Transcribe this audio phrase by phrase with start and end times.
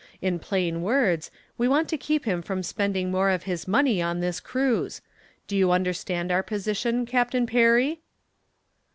[0.19, 1.29] In plain words,
[1.59, 4.99] we want to keep him from spending more of his money on this cruise.
[5.45, 8.01] Do you understand our position, Captain Perry?"